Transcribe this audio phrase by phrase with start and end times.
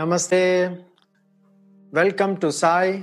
[0.00, 0.78] Namaste.
[1.92, 3.02] Welcome to Sai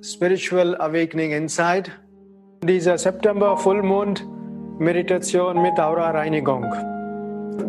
[0.00, 1.90] Spiritual Awakening Inside.
[2.62, 4.26] Dieser September Fullmond
[4.78, 6.62] Meditation mit Aura Reinigung.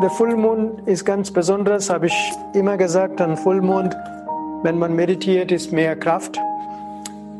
[0.02, 3.98] Der Fullmond ist ganz besonders, habe ich immer gesagt, ein Fullmond,
[4.64, 6.40] wenn man meditiert, ist mehr Kraft.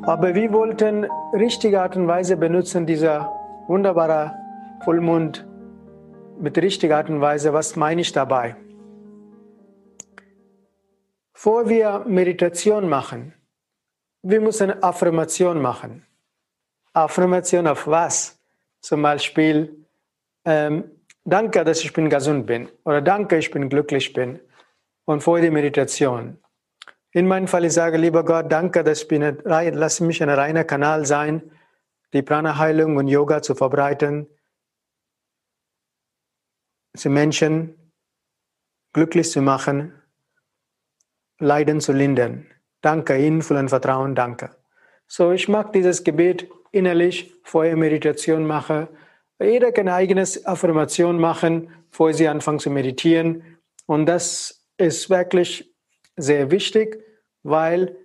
[0.02, 3.32] Aber wir wollten richtige Art und Weise benutzen, dieser
[3.70, 4.34] wunderbare
[4.84, 5.48] Fullmond
[6.38, 7.54] mit richtiger Art und Weise.
[7.54, 8.58] Was meine ich dabei?
[11.36, 13.34] Bevor wir Meditation machen,
[14.24, 16.08] wir müssen Affirmation machen.
[16.94, 18.40] Affirmation auf was?
[18.80, 19.86] Zum Beispiel,
[20.46, 20.90] ähm,
[21.26, 24.40] danke, dass ich bin gesund bin oder danke, ich bin glücklich bin.
[25.04, 26.40] Und vor der Meditation.
[27.12, 30.64] In meinem Fall, ich sage, lieber Gott, danke, dass ich bin, lass mich ein reiner
[30.64, 31.52] Kanal sein,
[32.14, 34.28] die Prana-Heilung und Yoga zu verbreiten,
[36.94, 37.78] die Menschen
[38.94, 39.94] glücklich zu machen,
[41.40, 42.46] Leiden zu lindern.
[42.82, 44.52] Danke, in vollen Vertrauen, danke.
[45.08, 48.88] So, ich mag dieses Gebet innerlich, vorher Meditation mache.
[49.40, 53.44] Jeder kann eine eigene Affirmation machen, bevor sie anfangen zu meditieren.
[53.86, 55.74] Und das ist wirklich
[56.16, 57.04] sehr wichtig,
[57.44, 57.96] weil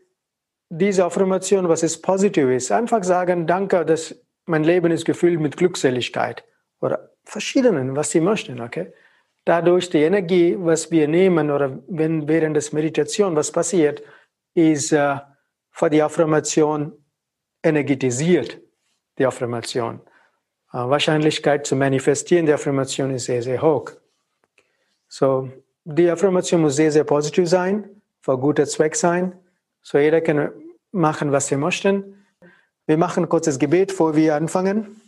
[0.69, 4.15] diese Affirmation, was ist positiv ist, einfach sagen, danke, dass
[4.47, 6.45] mein Leben ist gefüllt mit Glückseligkeit
[6.81, 8.93] oder verschiedenen, was sie möchten, okay?
[9.51, 14.01] Dadurch die Energie, was wir nehmen oder wenn während des Meditation was passiert,
[14.55, 15.17] ist äh,
[15.73, 16.93] für die Affirmation
[17.61, 18.61] energetisiert,
[19.19, 20.01] die Affirmation.
[20.73, 23.91] Äh, Wahrscheinlichkeit zu manifestieren, die Affirmation ist sehr, sehr hoch.
[25.09, 25.51] So,
[25.85, 29.33] die Affirmation muss sehr, sehr positiv sein, für guter Zweck sein.
[29.83, 30.53] So, jeder kann
[30.93, 32.25] machen, was wir möchten.
[32.87, 35.01] Wir machen kurzes Gebet, bevor wir anfangen.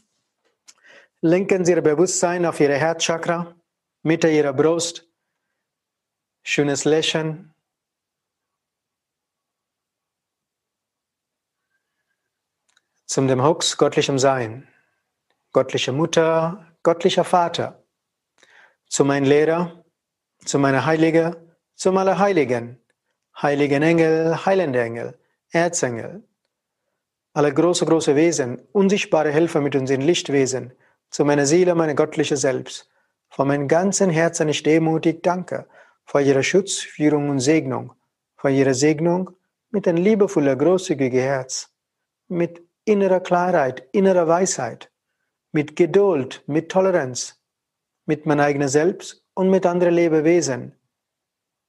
[1.20, 3.54] Lenken Sie Ihr Bewusstsein auf Ihre Herzchakra.
[4.04, 5.06] Mitte ihrer Brust,
[6.42, 7.54] schönes Lächeln.
[13.06, 14.66] Zum dem Hux göttlichem Sein,
[15.52, 17.84] göttliche Mutter, göttlicher Vater,
[18.88, 19.84] zu meinem Lehrer,
[20.44, 21.36] zu meiner Heilige,
[21.76, 22.84] zu meiner Heiligen,
[23.40, 25.18] heiligen Engel, heilende Engel,
[25.50, 26.24] Erzengel,
[27.34, 30.72] alle große, große Wesen, unsichtbare Helfer mit unseren Lichtwesen,
[31.08, 32.91] zu meiner Seele, meine göttliche Selbst,
[33.32, 35.66] von meinem ganzen Herzen ich demutig danke
[36.04, 37.94] für Ihre Schutz, Führung und Segnung,
[38.36, 39.30] für Ihre Segnung
[39.70, 41.70] mit ein liebevoller, großzügiger Herz,
[42.28, 44.92] mit innerer Klarheit, innerer Weisheit,
[45.50, 47.40] mit Geduld, mit Toleranz,
[48.04, 50.74] mit mein eigener Selbst und mit anderen Lebewesen,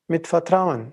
[0.07, 0.91] mit Vertrauen,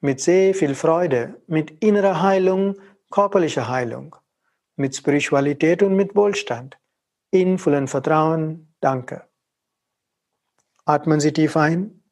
[0.00, 2.76] mit sehr viel Freude, mit innerer Heilung,
[3.10, 4.16] körperlicher Heilung,
[4.76, 6.78] mit Spiritualität und mit Wohlstand,
[7.30, 9.29] in vollen Vertrauen, danke.
[10.90, 12.02] Atmen Sie tief ein.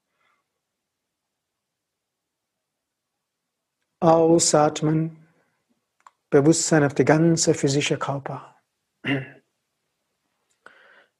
[3.98, 5.26] Ausatmen.
[6.30, 8.56] Bewusstsein auf die ganze physische Körper.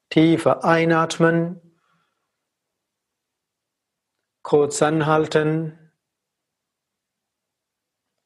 [0.09, 1.59] Tiefer einatmen.
[4.41, 5.91] Kurz anhalten.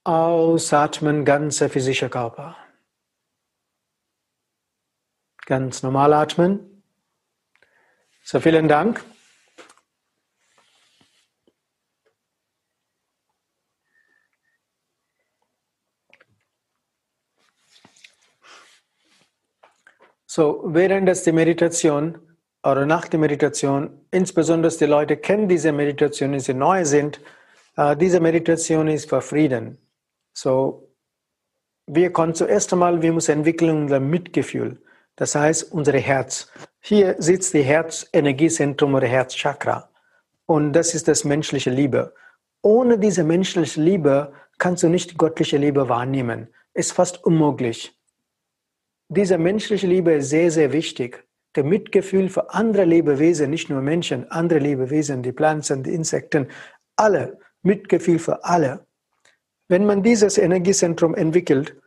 [0.04, 2.56] Ausatmen, ganze physische Körper.
[5.48, 6.84] Ganz normal atmen.
[8.24, 9.04] So, vielen Dank.
[20.36, 22.18] So, während des der Meditation
[22.64, 27.22] oder nach der Meditation, insbesondere die Leute kennen diese Meditation, die sie neu sind,
[27.78, 29.78] uh, diese Meditation ist für Frieden.
[30.34, 30.90] So,
[31.86, 34.82] wir können zuerst einmal, wir müssen entwickeln unser Mitgefühl.
[35.18, 36.52] Das heißt, unser Herz.
[36.80, 39.88] Hier sitzt die Herzenergiezentrum oder Herzchakra.
[40.48, 42.16] Und das ist das menschliche Liebe.
[42.64, 46.48] Ohne diese menschliche Liebe kannst du nicht göttliche Liebe wahrnehmen.
[46.74, 47.96] Ist fast unmöglich.
[49.15, 51.24] Diese menschliche Liebe ist sehr, sehr wichtig.
[51.56, 56.48] Der Mitgefühl für andere Lebewesen, nicht nur Menschen, andere Lebewesen, die Pflanzen, die Insekten,
[56.95, 58.88] alle, Mitgefühl für alle.
[59.68, 61.80] Wenn man dieses Energiezentrum entwickelt,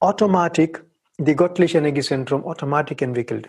[0.00, 0.82] automatisch
[1.16, 3.48] die göttliche Energiezentrum automatisch entwickelt.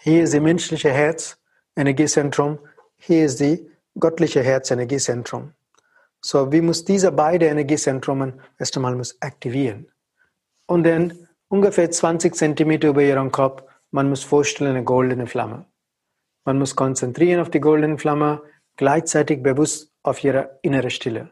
[0.00, 1.38] Hier ist die menschliche Herz,
[1.74, 2.58] Energiezentrum,
[2.98, 3.66] hier ist die
[3.98, 5.54] göttliche Herz, Energiezentrum.
[6.20, 9.90] So, wie muss diese beiden Energiezentren erst einmal aktivieren
[10.70, 15.66] und dann ungefähr 20 Zentimeter über ihren Kopf, man muss vorstellen eine goldene Flamme.
[16.44, 18.42] Man muss konzentrieren auf die goldene Flamme,
[18.76, 21.30] gleichzeitig bewusst auf ihre innere Stille.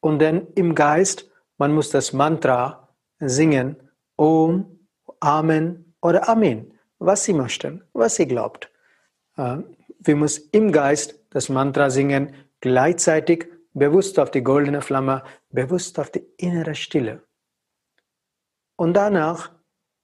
[0.00, 1.28] Und dann im Geist,
[1.58, 2.88] man muss das Mantra
[3.18, 3.76] singen,
[4.14, 4.86] Om,
[5.18, 8.70] Amen oder Amen, was sie möchten, was sie glaubt.
[9.36, 9.58] Äh,
[9.98, 16.10] wir müssen im Geist das Mantra singen, gleichzeitig bewusst auf die goldene Flamme, bewusst auf
[16.10, 17.24] die innere Stille.
[18.76, 19.52] Und danach,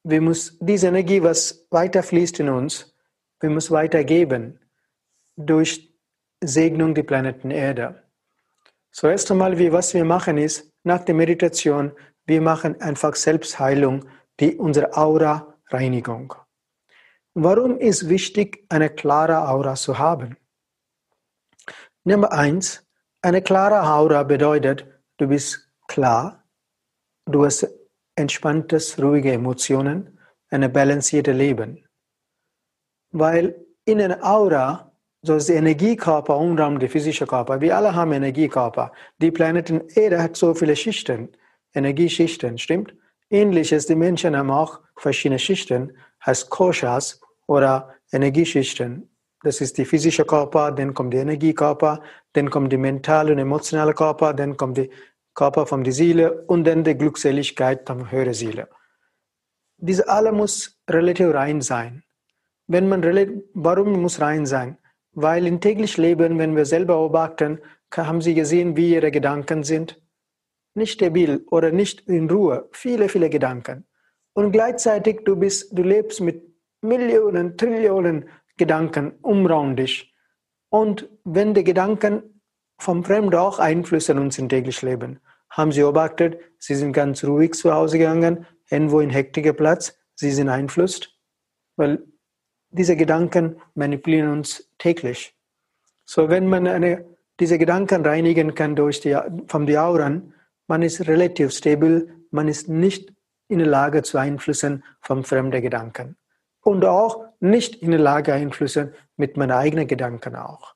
[0.04, 2.94] wir müssen diese Energie, was weiterfließt in uns,
[3.40, 4.60] wir müssen weitergeben
[5.36, 5.94] durch
[6.42, 8.02] Segnung der Planeten Erde.
[8.90, 11.92] So erst einmal, wie, was wir machen ist, nach der Meditation,
[12.26, 14.04] wir machen einfach Selbstheilung,
[14.40, 16.34] die unsere Aura-Reinigung.
[17.34, 20.36] Warum ist wichtig, eine klare Aura zu haben?
[22.04, 22.84] Nummer eins,
[23.22, 24.86] eine klare Aura bedeutet,
[25.18, 26.44] du bist klar,
[27.26, 27.68] du hast
[28.18, 30.18] entspanntes, ruhige Emotionen,
[30.50, 31.84] ein balanciertes Leben.
[33.12, 33.54] Weil
[33.84, 34.92] in einer Aura,
[35.22, 38.92] so ist der Energiekörper, Umraum, der physische Körper, wir alle haben Energiekörper.
[39.18, 41.28] Die Planeten Erde hat so viele Schichten,
[41.74, 42.94] Energieschichten, stimmt?
[43.30, 45.92] Ähnliches, die Menschen haben auch verschiedene Schichten,
[46.24, 49.08] heißt Koshas oder Energieschichten.
[49.42, 53.94] Das ist die physische Körper, dann kommt der Energiekörper, dann kommt die mentale und emotionale
[53.94, 54.88] Körper, dann kommt der
[55.38, 58.69] Körper von der Seele und dann die Glückseligkeit von höhere Seele.
[59.76, 62.02] Diese alle muss relativ rein sein.
[62.67, 63.02] Wenn man
[63.55, 64.79] warum muss rein sein?
[65.12, 67.61] Weil im täglichen Leben, wenn wir selber beobachten,
[67.96, 70.02] haben Sie gesehen, wie Ihre Gedanken sind?
[70.75, 72.69] Nicht stabil oder nicht in Ruhe.
[72.73, 73.87] Viele, viele Gedanken.
[74.35, 76.43] Und gleichzeitig du bist, du lebst mit
[76.82, 80.12] Millionen, Trillionen Gedanken umraum dich.
[80.69, 82.38] Und wenn die Gedanken
[82.78, 85.20] vom Fremden auch Einfluss in uns im täglichen Leben,
[85.50, 90.30] haben sie beobachtet, sie sind ganz ruhig zu Hause gegangen, irgendwo in hektiger Platz, sie
[90.30, 91.14] sind einflusst,
[91.76, 92.02] weil
[92.70, 95.34] diese Gedanken manipulieren uns täglich.
[96.04, 97.04] So, wenn man eine,
[97.40, 100.34] diese Gedanken reinigen kann durch die, vom die Auren,
[100.66, 103.12] man ist relativ stabil, man ist nicht
[103.48, 106.16] in der Lage zu einflussen vom fremden Gedanken
[106.60, 110.75] und auch nicht in der Lage einflussen mit meinen eigenen Gedanken auch.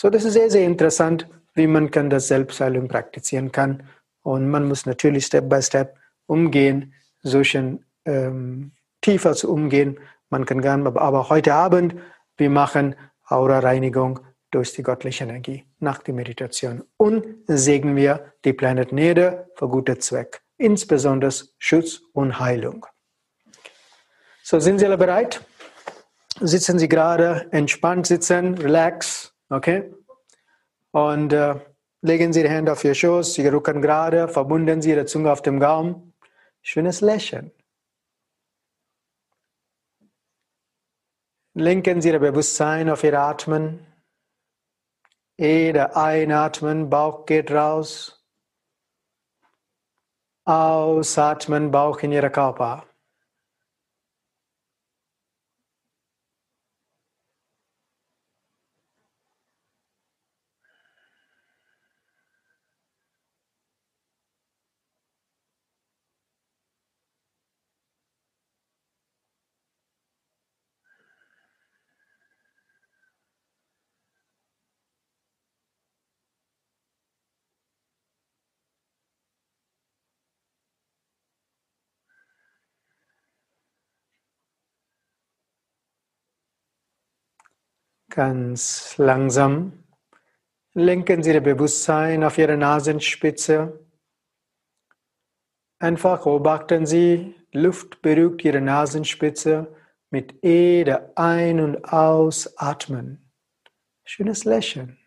[0.00, 3.82] So, das ist sehr, sehr interessant, wie man kann das Selbstheilung praktizieren kann.
[4.22, 5.96] Und man muss natürlich Step by Step
[6.26, 9.98] umgehen, solchen ähm, tiefer zu umgehen.
[10.30, 11.96] Man kann gern, aber heute Abend,
[12.36, 12.94] wir machen
[13.26, 14.20] Aura-Reinigung
[14.52, 19.98] durch die göttliche Energie nach der Meditation und segnen wir die Planeten Erde für gute
[19.98, 22.86] Zweck, insbesondere Schutz und Heilung.
[24.44, 25.44] So, sind Sie alle bereit?
[26.38, 29.92] Sitzen Sie gerade, entspannt sitzen, relax, okay?
[30.90, 31.56] Und äh,
[32.02, 35.42] legen Sie die Hände auf Ihr Schoß, Ihre Rücken gerade, verbunden Sie Ihre Zunge auf
[35.42, 36.14] dem Gaumen.
[36.62, 37.50] Schönes Lächeln.
[41.54, 43.86] Lenken Sie Ihr Bewusstsein auf Ihr Atmen.
[45.36, 48.24] Jeder einatmen, Bauch geht raus.
[50.44, 52.87] Ausatmen, Bauch in Ihren Körper.
[88.18, 89.84] Ganz langsam
[90.74, 93.78] lenken Sie Ihr Bewusstsein auf Ihre Nasenspitze.
[95.78, 99.72] Einfach beobachten Sie, Luft berührt Ihre Nasenspitze
[100.10, 103.30] mit jeder Ein- und Ausatmen.
[104.04, 104.97] Schönes Lächeln.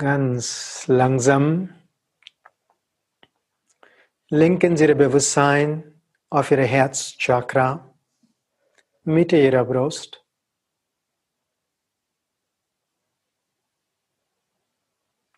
[0.00, 1.74] Ganz langsam
[4.30, 7.94] lenken Sie Ihr Bewusstsein auf Ihr Herzchakra,
[9.02, 10.24] Mitte Ihrer Brust.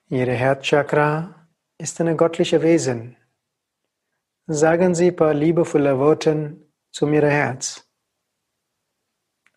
[0.06, 3.16] Ihr Herzchakra ist ein göttliches Wesen.
[4.46, 6.56] Sagen Sie ein paar liebevolle Worte
[6.92, 7.90] zu Ihrem Herz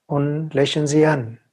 [0.07, 1.44] und lächeln Sie an.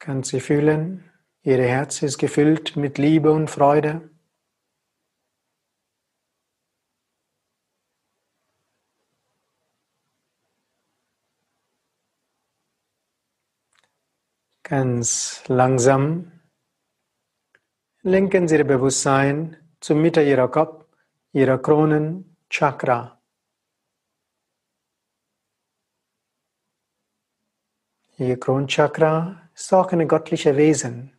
[0.00, 1.04] Kann sie fühlen,
[1.42, 4.08] ihr Herz ist gefüllt mit Liebe und Freude.
[14.62, 16.32] Ganz langsam
[18.00, 20.86] lenken Sie Ihr Bewusstsein zur Mitte Ihrer Kopf,
[21.32, 23.20] Ihrer Kronenchakra.
[28.16, 31.12] Ihr Kronenchakra ist auch ein göttliches Wesen.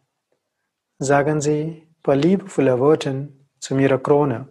[0.97, 3.29] Sagen Sie ein paar liebevolle Worte
[3.59, 4.47] zu Ihrer Krone.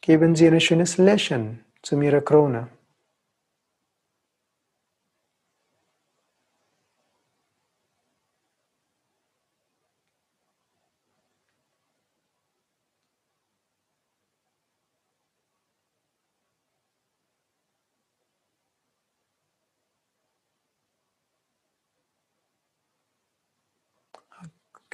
[0.00, 2.68] Geben Sie ein schönes Lächeln zu Ihrer Krone.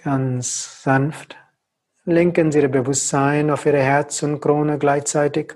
[0.05, 1.37] Ganz sanft
[2.05, 5.55] lenken Sie Ihr Bewusstsein auf Ihre Herz und Krone gleichzeitig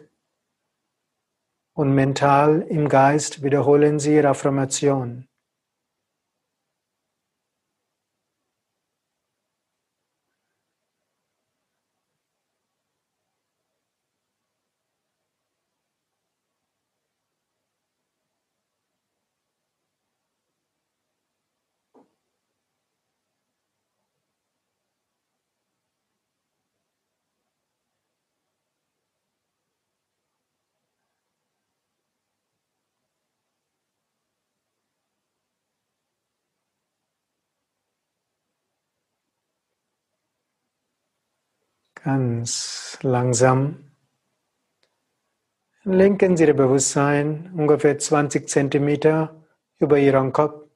[1.75, 5.27] und mental im Geist wiederholen Sie Ihre Affirmation.
[42.07, 43.91] Ganz langsam
[45.83, 49.45] lenken Sie Ihr Bewusstsein ungefähr 20 Zentimeter
[49.79, 50.71] über Ihren Kopf.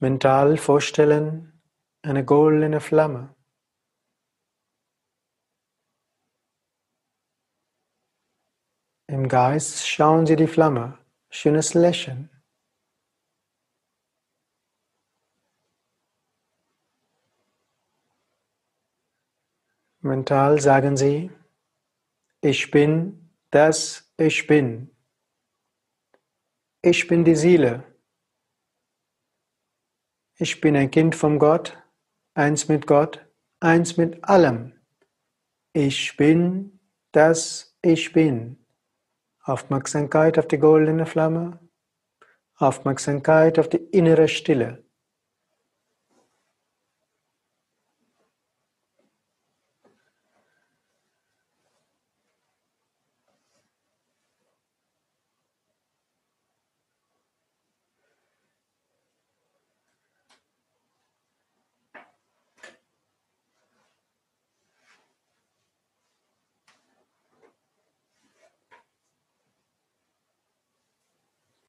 [0.00, 1.62] Mental vorstellen
[2.02, 3.32] eine goldene Flamme.
[9.06, 10.98] Im Geist schauen Sie die Flamme,
[11.30, 12.31] schönes Lächeln.
[20.04, 21.30] Mental sagen Sie,
[22.40, 24.90] ich bin das Ich bin.
[26.82, 27.84] Ich bin die Seele.
[30.38, 31.78] Ich bin ein Kind von Gott,
[32.34, 33.24] eins mit Gott,
[33.60, 34.72] eins mit allem.
[35.72, 36.80] Ich bin
[37.12, 38.66] das Ich bin.
[39.44, 41.60] Aufmerksamkeit auf die goldene Flamme,
[42.56, 44.84] Aufmerksamkeit auf die innere Stille.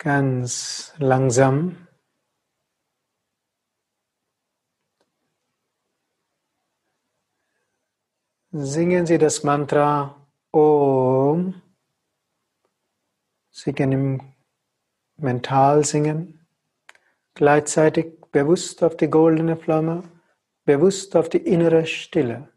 [0.04, 1.88] Ganz langsam
[8.52, 11.62] singen Sie das Mantra Om.
[13.50, 14.36] Sie können
[15.16, 16.46] mental singen,
[17.34, 20.04] gleichzeitig bewusst auf die goldene Flamme,
[20.66, 22.53] bewusst auf die innere Stille.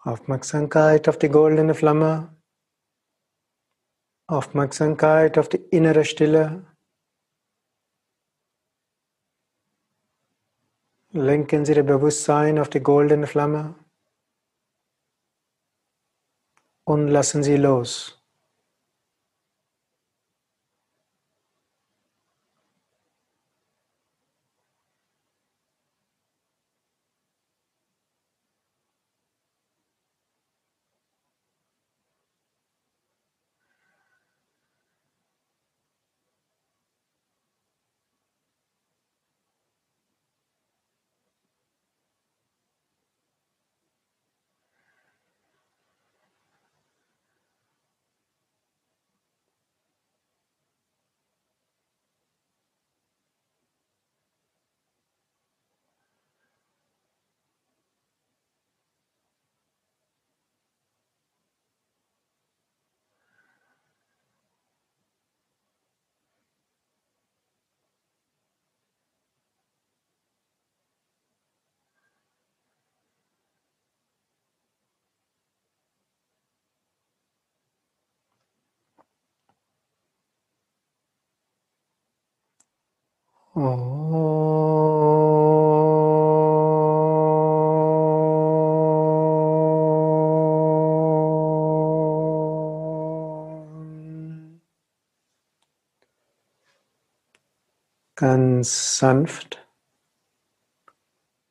[0.00, 2.36] Aufmerksamkeit auf die goldene Flamme.
[4.26, 6.66] Aufmerksamkeit auf die innere Stille.
[11.12, 13.76] Lenken Sie Ihr Bewusstsein auf die goldene Flamme
[16.86, 18.15] und lassen Sie los.
[83.56, 83.64] Ganz
[98.98, 99.66] sanft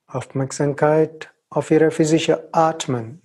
[0.06, 3.24] Aufmerksamkeit auf Ihre physische Atmen.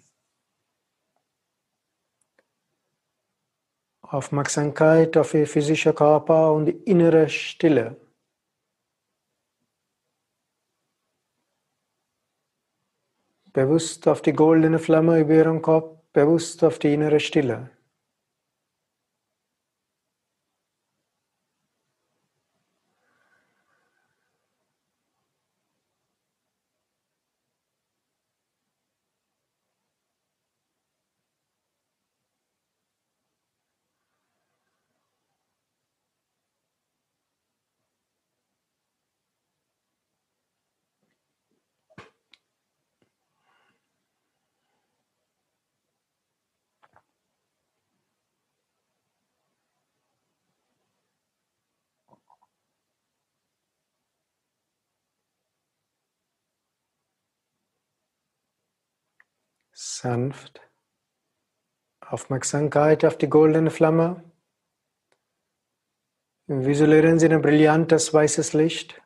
[4.00, 8.09] Aufmerksamkeit auf Ihr physischer Körper und die innere Stille.
[13.52, 17.70] Bewusst auf die goldene Flamme über Ihrem Kopf, bewusst auf die innere Stille.
[59.82, 60.60] Sanft.
[62.00, 64.22] Aufmerksamkeit auf die goldene Flamme.
[66.48, 69.00] Visualisieren Sie ein brillantes weißes Licht.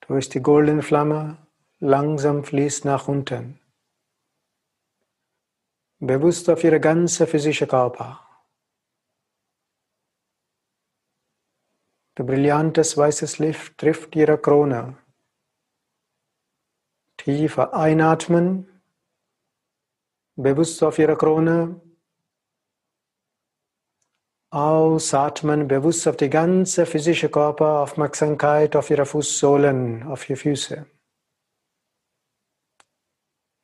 [0.00, 1.38] Durch die goldene Flamme
[1.78, 3.58] langsam fließt nach unten.
[6.00, 8.20] Bewusst auf Ihre ganze physische Körper.
[12.18, 14.98] Der brillantes weißes Licht trifft Ihre Krone.
[17.24, 18.68] Tiefer einatmen,
[20.36, 21.80] bewusst auf Ihre Krone.
[24.50, 30.86] Ausatmen, bewusst auf die ganze physische Körper, Aufmerksamkeit auf Ihre Fußsohlen, auf Ihre Füße.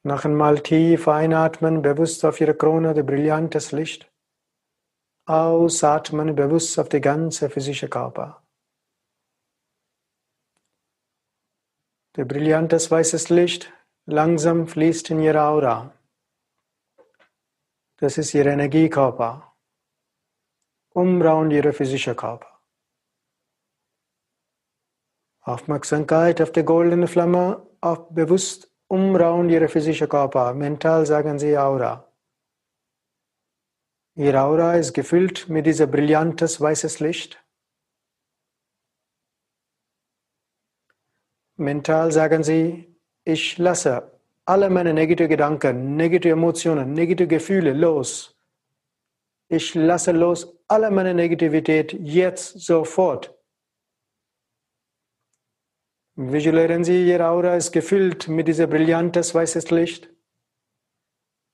[0.05, 4.11] Noch einmal tief einatmen, bewusst auf Ihre Krone, die brillantes Licht.
[5.27, 8.40] Ausatmen, bewusst auf die ganze physische Körper.
[12.21, 13.73] Der brillantes weißes Licht
[14.05, 15.91] langsam fließt in ihre Aura.
[17.97, 19.55] Das ist ihr Energiekörper,
[20.91, 22.61] umraunt ihre physische Körper.
[25.41, 30.53] Aufmerksamkeit auf die goldene Flamme, auf bewusst umraunt ihre physische Körper.
[30.53, 32.07] Mental sagen sie Aura.
[34.15, 37.43] Ihre Aura ist gefüllt mit diesem brillantes weißes Licht.
[41.61, 44.11] Mental sagen sie, ich lasse
[44.47, 48.35] alle meine negative Gedanken, negative Emotionen, negative Gefühle los.
[49.49, 53.35] Ich lasse los alle meine Negativität jetzt sofort.
[56.17, 60.11] Visualisieren Sie, Ihre Aura ist gefüllt mit diesem brillantes weißes Licht.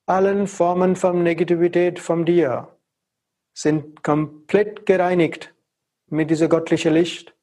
[0.06, 2.76] Allen Formen von Negativität von dir
[3.54, 5.52] sind komplett gereinigt
[6.06, 7.35] mit diesem göttlichen Licht.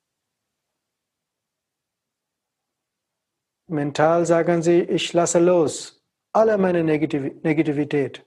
[3.67, 8.25] Mental sagen sie, ich lasse los alle meine Negativität.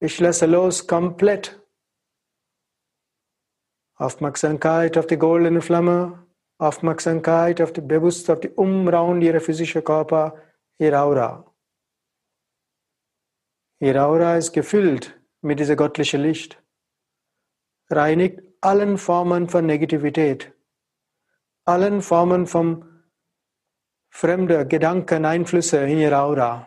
[0.00, 1.62] Ich lasse los komplett.
[3.94, 6.26] Aufmerksamkeit auf die goldene Flamme,
[6.58, 10.42] Aufmerksamkeit auf die bewusst auf die Umraum ihrer physischen Körper,
[10.78, 11.50] ihr Aura.
[13.78, 16.62] Ihr Aura ist gefüllt mit diesem göttlichen Licht.
[17.88, 20.52] Reinigt allen Formen von Negativität,
[21.64, 22.95] allen Formen von
[24.16, 26.66] fremden Gedanken, Einflüsse in ihr Aura.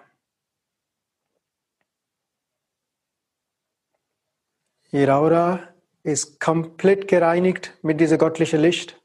[4.91, 9.01] Ihr Aura ist komplett gereinigt mit diesem göttlichen Licht,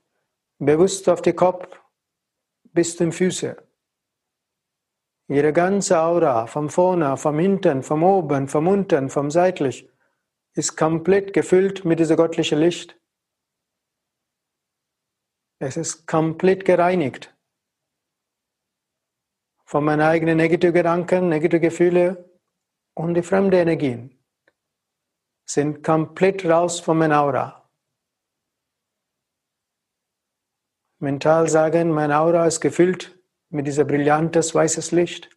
[0.59, 1.81] bewusst auf den Kopf
[2.65, 3.57] bis zum Füße.
[5.29, 9.89] Ihre ganze Aura, vom vorne, vom hinten, vom oben, vom unten, vom seitlich,
[10.53, 13.01] ist komplett gefüllt mit diesem göttlichen Licht.
[15.59, 17.34] Es ist komplett gereinigt
[19.65, 22.17] von meinen eigenen negativen Gedanken, negativen Gefühlen
[22.95, 24.19] und die fremden Energien
[25.47, 27.69] sind komplett raus von meiner Aura.
[30.99, 33.19] Mental sagen, meine Aura ist gefüllt
[33.51, 35.29] mit dieser brillantes weißes Licht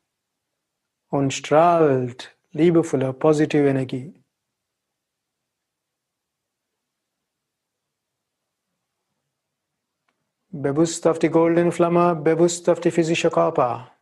[1.10, 4.14] und strahlt liebevolle, positive Energie.
[10.50, 13.97] Bewusst auf die goldene Flamme, bewusst auf die physische Körper.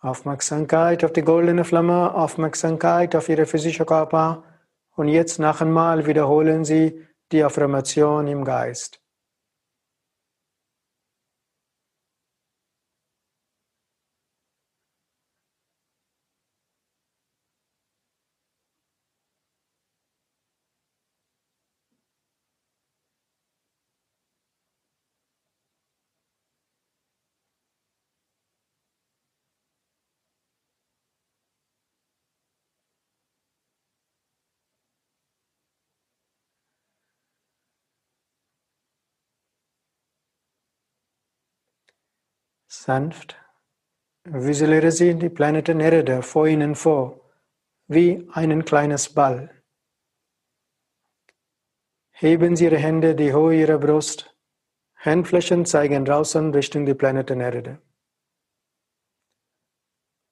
[0.00, 4.44] Aufmerksamkeit auf die goldene Flamme, Aufmerksamkeit auf Ihre physische Körper
[4.96, 9.02] und jetzt nach einmal wiederholen Sie die Affirmation im Geist.
[42.72, 43.36] Sanft
[44.22, 47.20] visualisieren die Planeten Erde vor Ihnen vor,
[47.88, 49.50] wie einen kleines Ball.
[52.12, 54.36] Heben Sie Ihre Hände die Höhe Ihrer Brust.
[54.94, 57.82] Handflächen zeigen draußen Richtung die Planeten Erde.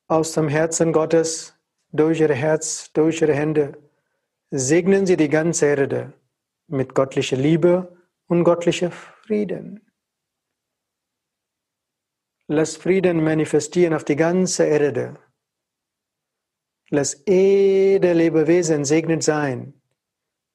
[0.07, 1.59] Aus dem Herzen Gottes,
[1.91, 3.77] durch Ihr Herz, durch Ihre Hände,
[4.53, 6.13] segnen Sie die ganze Erde
[6.69, 7.99] mit göttlicher Liebe
[8.29, 9.88] und göttlicher Frieden.
[12.51, 15.15] Lass Frieden manifestieren auf die ganze Erde.
[16.89, 19.75] Lass jede Lebewesen segnet sein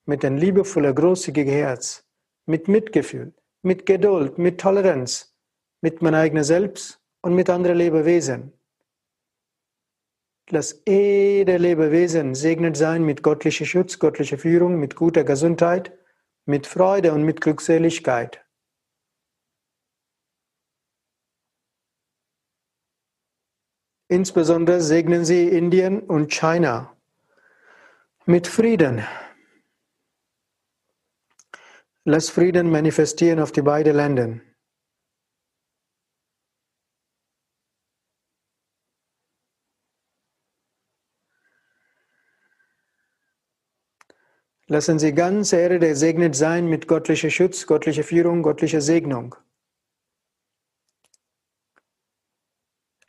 [0.06, 2.04] mit ein liebevoller, großzügiger Herz,
[2.48, 5.38] mit Mitgefühl, mit Geduld, mit Toleranz,
[5.82, 8.54] mit meinem eigenen Selbst und mit anderen Lebewesen.
[10.50, 15.96] Lass jede Lebewesen segnet sein mit göttlicher Schutz, göttlicher Führung, mit guter Gesundheit,
[16.46, 18.43] mit Freude und mit Glückseligkeit.
[24.14, 26.96] Insbesondere segnen Sie Indien und China
[28.28, 29.04] mit Frieden.
[32.04, 34.40] Lass Frieden manifestieren auf die beiden Länder.
[44.68, 49.36] Lassen Sie ganz Erde gesegnet sein mit göttlicher Schutz, göttlicher Führung, göttlicher Segnung.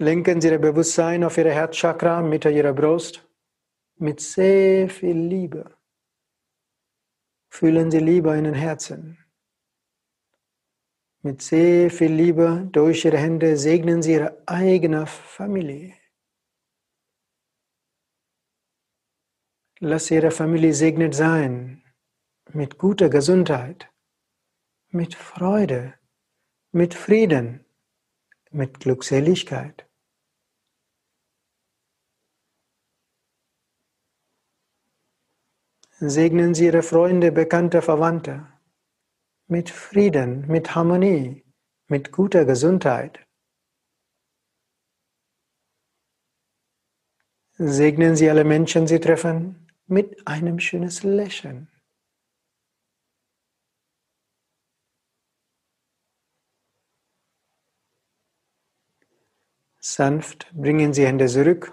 [0.05, 3.27] Lenken Sie Ihr Bewusstsein auf Ihre Herzchakra, Mitte Ihrer Brust,
[3.97, 5.79] mit sehr viel Liebe.
[7.49, 9.19] Fühlen Sie Liebe in den Herzen.
[11.23, 15.95] Mit sehr viel Liebe durch Ihre Hände segnen Sie Ihre eigene Familie.
[19.79, 21.83] Lass Ihre Familie segnet sein
[22.53, 23.91] mit guter Gesundheit,
[24.91, 25.95] mit Freude,
[26.73, 27.65] mit Frieden
[28.55, 29.87] mit Glückseligkeit.
[36.07, 38.47] Segnen Sie Ihre Freunde, Bekannte, Verwandte
[39.47, 41.45] mit Frieden, mit Harmonie,
[41.89, 43.27] mit guter Gesundheit.
[47.53, 51.71] Segnen Sie alle Menschen, Sie treffen, mit einem schönes Lächeln.
[59.79, 61.73] Sanft bringen Sie Hände zurück.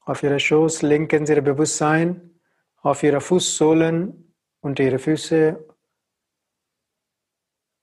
[0.00, 2.31] Auf Ihre Schoß lenken Sie Ihr Bewusstsein
[2.82, 5.64] auf Ihre Fußsohlen und Ihre Füße.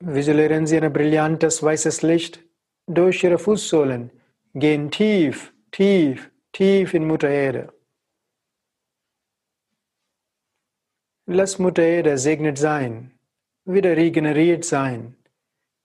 [0.02, 2.44] Visualisieren Sie ein brillantes weißes Licht
[2.86, 4.12] durch Ihre Fußsohlen.
[4.54, 7.74] Gehen tief, tief, tief in Mutter Erde.
[11.26, 13.20] Lass Mutter Erde segnet sein,
[13.66, 15.16] wieder regeneriert sein.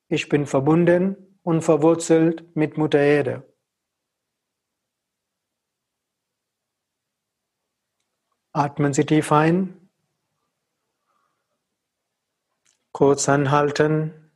[0.08, 3.42] Ich bin verbunden und verwurzelt mit Mutter Erde.
[8.56, 9.90] Atmen Sie tief ein.
[12.92, 14.30] Kurz anhalten.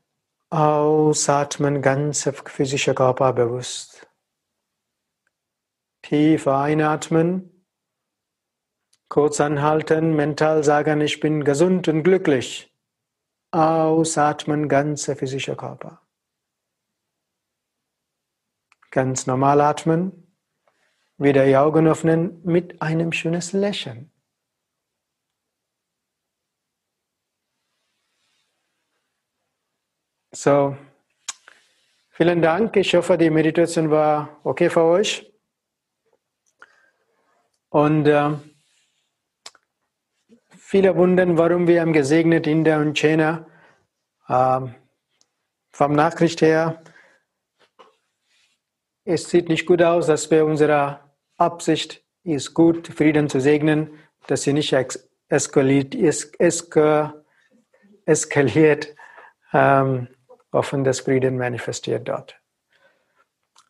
[0.50, 4.09] Ausatmen, ganze physische Körper bewusst.
[6.02, 7.64] Tief einatmen.
[9.09, 12.76] Kurz anhalten, mental sagen, ich bin gesund und glücklich.
[13.52, 16.02] Ausatmen, ganze physische Körper.
[18.90, 20.27] Ganz normal atmen.
[21.18, 24.11] Wieder die Augen öffnen mit einem schönen Lächeln.
[30.31, 30.76] So,
[32.11, 32.76] vielen Dank.
[32.76, 35.33] Ich hoffe, die Meditation war okay für euch.
[37.70, 38.37] Und äh,
[40.70, 43.46] Viele wundern, warum wir haben gesegnet India und China.
[44.28, 44.74] Ähm,
[45.70, 46.83] vom Nachricht her,
[49.07, 51.00] es sieht nicht gut aus, dass wir unsere
[51.38, 53.90] Absicht ist gut, Frieden zu segnen,
[54.27, 54.74] dass sie nicht
[55.29, 57.14] eskaliert, eska,
[58.05, 58.94] eskaliert,
[59.53, 60.09] ähm,
[60.53, 62.38] offen das Frieden manifestiert dort.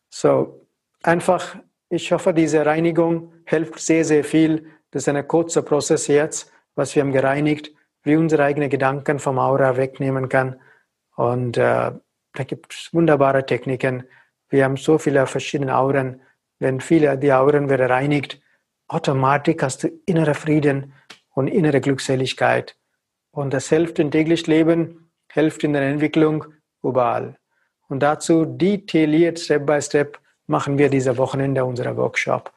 [0.09, 0.67] So,
[1.03, 1.55] einfach,
[1.89, 4.67] ich hoffe, diese Reinigung hilft sehr, sehr viel.
[4.91, 7.71] Das ist ein kurzer Prozess jetzt was wir haben gereinigt,
[8.03, 10.59] wie unsere eigenen Gedanken vom Aura wegnehmen kann.
[11.15, 11.91] Und äh,
[12.33, 14.05] da gibt es wunderbare Techniken.
[14.47, 16.21] Wir haben so viele verschiedene Auren.
[16.59, 18.41] Wenn viele die Auren wieder reinigt,
[18.87, 20.93] automatisch hast du innere Frieden
[21.33, 22.75] und innere Glückseligkeit.
[23.31, 26.45] Und das hilft im täglichen Leben, hilft in der Entwicklung
[26.83, 27.37] überall.
[27.87, 32.51] Und dazu detailliert, Step by Step, machen wir diese Wochenende unserer Workshop.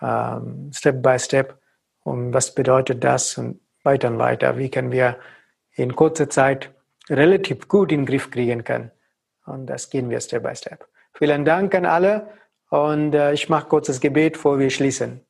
[0.00, 1.58] Ähm, Step by Step
[2.02, 5.16] und was bedeutet das und weiter und weiter, wie können wir
[5.72, 6.70] in kurzer Zeit
[7.08, 8.90] relativ gut in den Griff kriegen können.
[9.46, 10.86] Und das gehen wir Step by Step.
[11.14, 12.28] Vielen Dank an alle
[12.70, 15.24] und äh, ich mache kurz das Gebet, bevor wir schließen.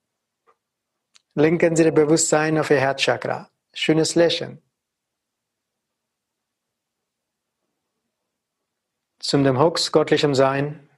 [1.35, 3.50] Lenken Sie das Bewusstsein auf Ihr Herzchakra.
[3.72, 4.62] Schönes Lächeln.
[9.18, 10.88] Zum dem Hux göttlichem Sein.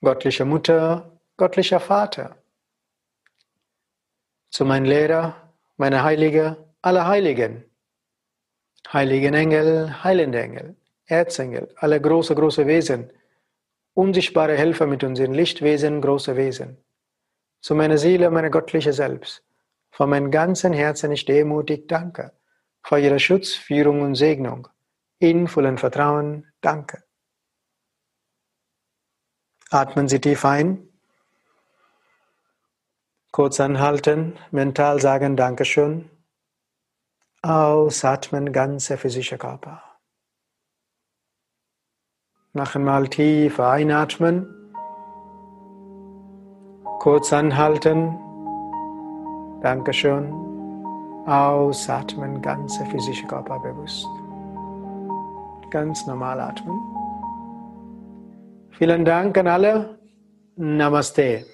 [0.00, 2.36] Göttliche Mutter, göttlicher Vater,
[4.50, 7.64] zu meinem Lehrer, meiner Heilige, aller Heiligen,
[8.92, 13.10] heiligen Engel, heilende Engel, Erzengel, alle große, große Wesen,
[13.94, 16.78] unsichtbare Helfer mit unseren Lichtwesen, große Wesen,
[17.60, 19.44] zu meiner Seele, meiner göttliche Selbst,
[19.90, 22.32] von meinem ganzen Herzen ich demutig danke,
[22.82, 24.68] für Ihre Schutz, Führung und Segnung,
[25.18, 27.02] in vollem Vertrauen danke.
[29.70, 30.88] Atmen Sie tief ein
[33.34, 36.08] Kurz anhalten, mental sagen Dankeschön.
[37.42, 39.82] Ausatmen, ganze physische Körper.
[42.56, 44.46] Noch einmal tief einatmen.
[47.00, 48.16] Kurz anhalten.
[49.60, 50.32] Dankeschön.
[51.26, 54.06] Ausatmen, ganze physische Körper bewusst.
[55.70, 56.78] Ganz normal atmen.
[58.70, 59.98] Vielen Dank an alle.
[60.54, 61.46] Namaste.